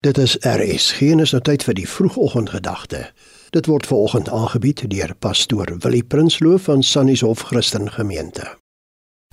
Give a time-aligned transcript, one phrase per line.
[0.00, 0.92] Dit is RS.
[0.92, 3.00] Geen is nou tyd vir die vroegoggendgedagte.
[3.50, 8.46] Dit word veraloggend aangebied deur pastoor Willie Prinsloo van Sannieshof Christen Gemeente.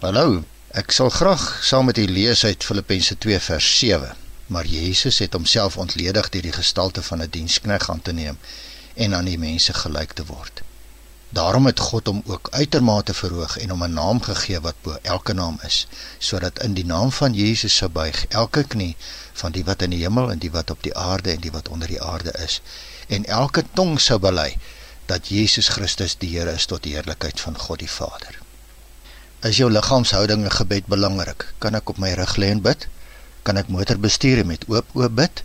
[0.01, 0.41] Hallo,
[0.73, 4.17] ek sal graag saam met u lees uit Filippense 2 vers 7.
[4.47, 8.37] Maar Jesus het homself ontledig deur die gestalte van 'n diensknegt aan te neem
[8.95, 10.63] en aan die mense gelyk te word.
[11.29, 15.33] Daarom het God hom ook uitermate verhoog en hom 'n naam gegee wat bo elke
[15.33, 15.87] naam is,
[16.17, 18.95] sodat in die naam van Jesus sou buig elke knie
[19.33, 21.67] van die wat in die hemel en die wat op die aarde en die wat
[21.69, 22.61] onder die aarde is,
[23.07, 24.57] en elke tong sou bely
[25.05, 28.39] dat Jesus Christus die Here is tot die heerlikheid van God die Vader.
[29.45, 31.53] Is jou liggaamshouding 'n gebed belangrik?
[31.57, 32.87] Kan ek op my rug lê en bid?
[33.43, 35.43] Kan ek motor bestuur met oop oop bid?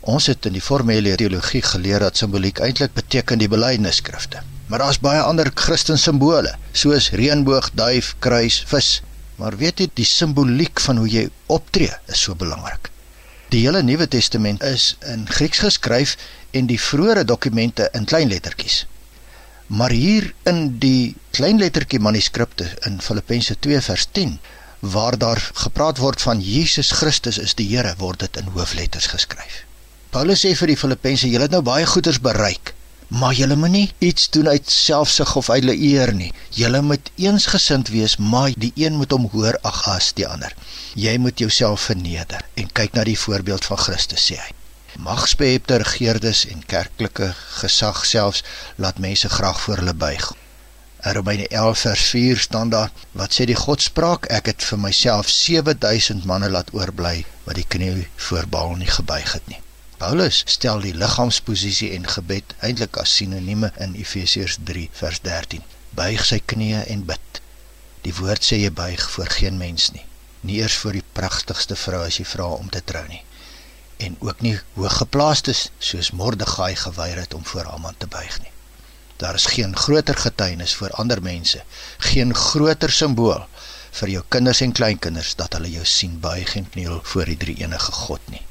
[0.00, 4.42] Ons het in die formele teologie geleer dat simboliek eintlik beteken die belydenisskrifte.
[4.66, 9.02] Maar daar's baie ander Christen simbole, soos reënboog, duif, kruis, vis.
[9.36, 12.88] Maar weet jy die simboliek van hoe jy optree is so belangrik.
[13.52, 16.16] Die hele Nuwe Testament is in Grieks geskryf
[16.56, 18.84] en die vroeëre dokumente in klein lettertjies.
[19.66, 24.38] Maar hier in die klein lettertjie manuskripte in Filippense 2 vers 10
[24.80, 29.62] waar daar gepraat word van Jesus Christus is die Here word dit in hoofletters geskryf.
[30.10, 32.74] Paulus sê vir die Filippense, julle het nou baie goeders bereik,
[33.14, 36.32] maar julle moenie iets doen uit selfsug of uit eer nie.
[36.50, 40.54] Julle moet eensgesind wees, maar die een moet hom hoor ag as die ander.
[40.98, 44.50] Jy moet jouself verneder en kyk na die voorbeeld van Christus sê hy.
[45.06, 48.42] Magsbehepte regerders en kerklike gesag selfs
[48.82, 50.30] laat mense graag voor hulle buig.
[51.04, 54.26] In Romeine 11 vers 4 staan daar: "Wat sê die Godspraak?
[54.26, 59.32] Ek het vir myself 7000 manne laat oorbly wat die knie voor Baal nie gebuig
[59.32, 59.63] het nie."
[59.98, 65.62] Paulus stel die liggaamsposisie en gebed eintlik as sinonieme in Efesiërs 3 vers 13.
[65.98, 67.42] Buig sy knieë en bid.
[68.06, 70.06] Die woord sê jy buig voor geen mens nie,
[70.42, 73.22] nie eers voor die pragtigste vrou as jy vra om te trou nie
[73.96, 78.50] en ook nie hooggeplaastes soos Mordegai geweier het om voor Haman te buig nie.
[79.16, 81.62] Daar is geen groter getuienis vir ander mense,
[81.98, 83.46] geen groter simbool
[84.00, 87.56] vir jou kinders en kleinkinders dat hulle jou sien buig en kniel voor die drie
[87.62, 88.42] enige God nie.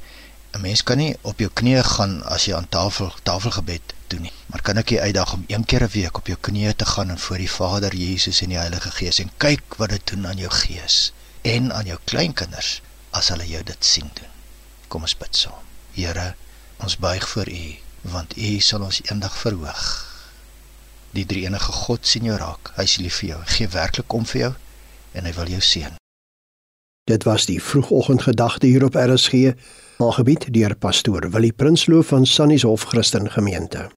[0.54, 4.34] 'n Mens kan nie op jou knieë gaan as jy aan tafel tafelgebed doen nie.
[4.52, 7.10] Maar kan ek jou uitdaag om een keer 'n week op jou knieë te gaan
[7.10, 10.38] en voor die Vader, Jesus en die Heilige Gees en kyk wat dit doen aan
[10.38, 14.34] jou gees en aan jou kleinkinders as hulle jou dit sien doen.
[14.88, 15.66] Kom ons bid saam.
[15.94, 16.36] Here,
[16.78, 19.84] ons buig voor U want U sal ons eendag verhoog.
[21.12, 22.72] Die drie enige God sien jou raak.
[22.76, 23.42] Hy is lief vir jou.
[23.46, 24.54] Gee werklik om vir jou
[25.14, 26.03] en hy wil jou seën.
[27.04, 29.52] Dit was die vroegoggendgedagte hier op RSG,
[29.98, 33.90] aangebied deur pastoor Willie Prinsloo van Sannieshof Christen Gemeente.